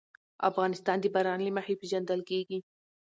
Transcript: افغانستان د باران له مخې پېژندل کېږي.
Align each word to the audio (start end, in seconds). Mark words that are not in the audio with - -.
افغانستان 0.49 0.97
د 1.01 1.05
باران 1.15 1.39
له 1.43 1.51
مخې 1.57 1.73
پېژندل 1.81 2.21
کېږي. 2.29 2.59